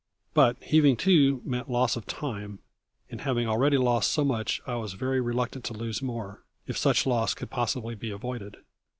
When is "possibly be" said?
7.51-8.09